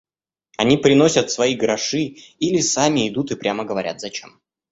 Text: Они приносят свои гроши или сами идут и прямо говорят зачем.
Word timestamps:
Они 0.57 0.77
приносят 0.77 1.29
свои 1.29 1.55
гроши 1.55 2.15
или 2.39 2.59
сами 2.59 3.07
идут 3.07 3.29
и 3.29 3.35
прямо 3.35 3.65
говорят 3.65 4.01
зачем. 4.01 4.41